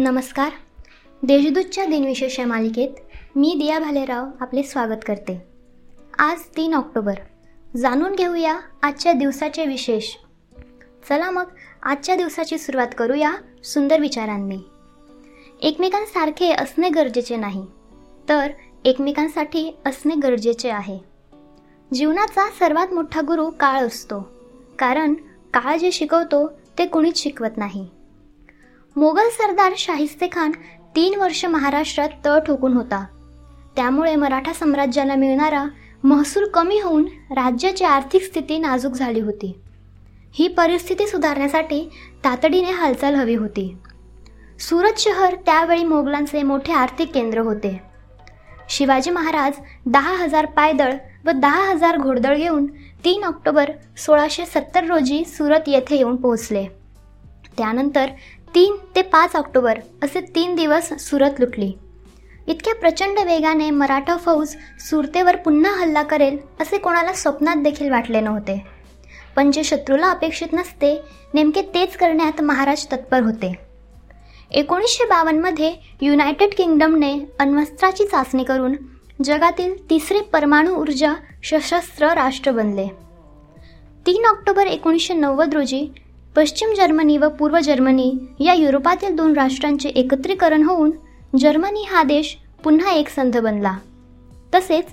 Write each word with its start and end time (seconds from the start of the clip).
नमस्कार. 0.00 0.50
देशदूतच्या 1.22 1.84
दिनविशेष 1.84 2.40
या 2.40 2.46
मालिकेत 2.46 2.88
मी 3.36 3.54
दिया 3.58 3.78
भालेराव 3.78 4.26
आपले 4.40 4.62
स्वागत 4.62 4.98
करते. 5.06 5.42
आज 6.18 6.40
तीन 6.56 6.74
ऑक्टोबर. 6.74 7.14
जाणून 7.76 8.14
घेऊया 8.14 8.60
आजच्या 8.82 9.12
दिवसाचे 9.12 9.66
विशेष. 9.66 10.14
चला 11.08 11.30
मग 11.30 11.44
आजच्या 11.82 12.16
दिवसाची 12.16 12.58
सुरुवात 12.58 12.88
करूया 12.98 13.32
सुंदर 13.64 14.00
विचारांनी. 14.00 14.58
एकमेकांसारखे 15.62 16.52
असणे 16.52 16.88
गरजेचे 16.88 17.36
नाही 17.36 17.66
तर 18.28 18.50
एकमेकांसाठी 18.84 19.76
असणे 19.86 20.14
गरजेचे 20.14 20.70
आहे. 20.70 20.98
जीवनाचा 21.94 22.50
सर्वात 22.58 22.92
मोठा 22.92 23.20
गुरु 23.20 23.50
काळ 23.50 23.86
असतो 23.86 24.30
कारण 24.78 25.14
काळ 25.54 25.76
जे 25.76 25.92
शिकवतो 25.92 26.52
ते 26.78 26.86
कुणीच 26.86 27.18
शिकवत 27.18 27.56
नाही. 27.56 27.86
मोगल 28.96 29.28
सरदार 29.28 29.72
शाहिस्ते 29.76 30.28
खान 30.32 30.52
तीन 30.96 31.18
वर्ष 31.20 31.44
महाराष्ट्रात 31.44 32.08
तळ 32.24 32.38
ठोकून 32.38 32.72
होता. 32.72 33.04
त्यामुळे 33.76 34.16
मराठा 34.16 34.52
साम्राज्याला 34.52 35.14
मिळणारा 35.14 35.64
महसूल 36.04 36.48
कमी 36.48 36.80
होऊन 36.80 37.04
राज्याची 37.30 37.84
आर्थिक 37.84 38.22
स्थिती 38.22 38.58
नाजूक 38.58 38.92
झाली 38.92 39.20
होती. 39.20 39.60
ही 40.34 40.48
परिस्थिती 40.48 41.06
सुधारण्यासाठी 41.06 41.90
तातडीने 42.24 42.70
हालचाल 42.70 43.14
हवी 43.14 43.34
होती. 43.34 43.76
सुरत 44.60 44.98
शहर 44.98 45.34
त्यावेळी 45.34 45.84
मोगलांचे 45.84 46.42
मोठे 46.42 46.72
आर्थिक 46.72 47.12
केंद्र 47.14 47.38
होते. 47.38 47.80
शिवाजी 48.68 49.10
महाराज 49.10 49.52
दहा 49.86 50.16
हजार 50.16 50.46
पायदळ 50.46 50.92
व 51.24 51.30
दहा 51.30 51.70
हजार 51.70 51.96
घोडदळ 51.96 52.36
घेऊन 52.36 52.66
तीन 53.04 53.24
ऑक्टोबर 53.24 53.70
सोळाशे 53.96 54.46
सत्तर 54.46 54.84
रोजी 54.84 55.24
सुरत 55.24 55.60
येथे 55.66 55.96
येऊन 55.96 56.16
पोहोचले. 56.16 56.66
त्यानंतर 57.58 58.06
तीन 58.54 58.76
ते 58.94 59.02
पाच 59.02 59.34
ऑक्टोबर 59.36 59.78
असे 60.02 60.20
तीन 60.34 60.54
दिवस 60.54 60.88
सुरत 61.00 61.40
लुटली. 61.40 61.72
इतक्या 62.48 62.74
प्रचंड 62.74 63.18
वेगाने 63.18 63.70
मराठा 63.70 64.16
फौज 64.16 64.54
सुरतेवर 64.80 65.36
पुन्हा 65.36 65.72
हल्ला 65.80 66.02
करेल 66.02 66.38
असे 66.60 66.78
कोणाला 66.78 67.12
स्वप्नात 67.12 67.56
देखील 67.56 67.90
वाटले 67.90 68.20
नव्हते. 68.20 68.58
पण 69.36 69.50
जे 69.50 69.64
शत्रूला 69.64 70.10
अपेक्षित 70.10 70.52
नसते 70.52 70.92
नेमके 71.34 71.62
तेच 71.74 71.96
करण्यात 71.96 72.40
महाराज 72.42 72.86
तत्पर 72.92 73.22
होते. 73.22 73.52
एकोणीसशे 74.50 75.04
बावन्नमध्ये 75.04 75.72
युनायटेड 76.00 76.54
किंगडमने 76.56 77.14
अण्वस्त्राची 77.38 78.06
चाचणी 78.06 78.44
करून 78.44 78.76
जगातील 79.24 79.74
तिसरे 79.90 80.20
परमाणु 80.32 80.74
ऊर्जा 80.74 81.12
सशस्त्र 81.44 82.12
राष्ट्र 82.14 82.50
बनले. 82.50 82.88
तीन 84.06 84.24
ऑक्टोबर 84.26 84.66
एकोणीसशे 84.66 85.14
नव्वद 85.14 85.54
रोजी 85.54 85.86
पश्चिम 86.36 86.72
जर्मनी 86.74 87.16
व 87.18 87.28
पूर्व 87.28 87.58
जर्मनी 87.60 88.12
या 88.40 88.52
युरोपातील 88.54 89.16
दोन 89.16 89.32
राष्ट्रांचे 89.32 89.88
एकत्रीकरण 89.88 90.62
होऊन 90.62 90.90
जर्मनी 91.38 91.82
हा 91.90 92.02
देश 92.02 92.36
पुन्हा 92.64 92.90
एक 92.90 93.08
संध 93.08 93.38
बनला. 93.38 93.76
तसेच 94.54 94.84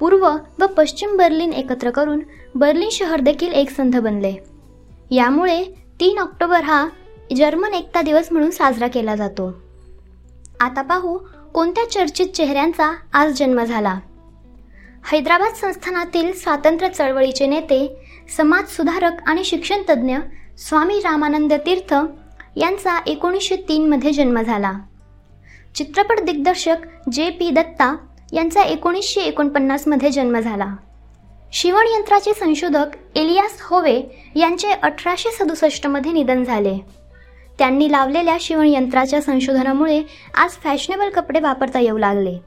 पूर्व 0.00 0.26
व 0.58 0.66
पश्चिम 0.66 1.16
बर्लिन 1.16 1.52
एकत्र 1.52 1.90
करून 1.90 2.20
बर्लिन 2.54 2.88
शहर 2.92 3.20
देखील 3.20 3.52
एक 3.52 3.70
संध 3.70 3.96
बनले. 3.96 4.32
यामुळे 5.10 5.64
तीन 6.00 6.18
ऑक्टोबर 6.18 6.62
हा 6.62 6.86
जर्मन 7.36 7.74
एकता 7.74 8.02
दिवस 8.02 8.28
म्हणून 8.32 8.50
साजरा 8.50 8.88
केला 8.88 9.16
जातो. 9.16 9.52
आता 10.60 10.82
पाहू 10.82 11.18
कोणत्या 11.54 11.90
चर्चित 11.90 12.26
चेहऱ्यांचा 12.26 12.92
आज 13.12 13.32
जन्म 13.32 13.64
झाला. 13.64 13.98
हैदराबाद 15.12 15.54
संस्थानातील 15.54 16.32
स्वातंत्र्य 16.32 16.88
चळवळीचे 16.88 17.46
नेते 17.46 17.96
समाज 18.36 18.64
सुधारक 18.66 19.12
आणि 19.26 19.44
शिक्षणतज्ज्ञ 19.44 20.16
स्वामी 20.58 20.98
रामानंद 20.98 21.52
तीर्थ 21.52 21.94
यांचा 22.56 22.98
एकोणीसशे 23.06 23.56
तीनमध्ये 23.56 24.10
जन्म 24.12 24.40
झाला. 24.40 24.72
चित्रपट 25.74 26.20
दिग्दर्शक 26.20 26.76
जे 27.12 27.30
पी 27.30 27.50
दत्ता 27.50 27.96
यांचा 28.32 28.62
एकोणीसशे 28.62 29.20
एकोणपन्नासमध्ये 29.20 30.10
जन्म 30.10 30.38
झाला. 30.38 30.76
शिवणयंत्राचे 31.52 32.34
संशोधक 32.34 32.86
एलियास 33.16 33.58
होवे 33.62 34.00
यांचे 34.36 34.68
अठराशे 34.72 35.30
सदुसष्टमध्ये 35.30 36.12
निधन 36.12 36.44
झाले. 36.44 36.78
त्यांनी 37.58 37.92
लावलेल्या 37.92 38.36
शिवणयंत्राच्या 38.40 39.22
संशोधनामुळे 39.22 40.02
आज 40.34 40.50
फॅशनेबल 40.50 41.10
कपडे 41.10 41.40
वापरता 41.40 41.80
येऊ 41.80 41.98
लागले. 41.98 42.38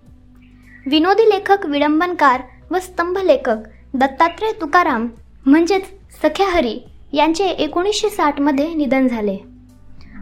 विनोदी 0.85 1.29
लेखक 1.29 1.66
विडंबनकार 1.66 2.41
व 2.72 2.79
स्तंभ 2.79 3.17
लेखक 3.17 3.57
दत्तात्रय 3.94 4.51
तुकाराम 4.62 5.07
म्हणजेच 5.46 5.85
सख्या 6.23 6.50
हरी 6.50 6.79
यांचे 7.13 7.45
एकोणीसशे 7.45 8.09
साठमध्ये 8.09 8.73
निधन 8.73 9.07
झाले. 9.07 9.38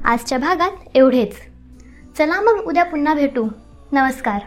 आजच्या 0.06 0.38
भागात 0.38 0.72
एवढेच. 0.96 1.36
चला 2.18 2.42
मग 2.42 2.64
उद्या 2.66 2.84
पुन्हा 2.84 3.14
भेटू. 3.14 3.48
नमस्कार. 3.92 4.42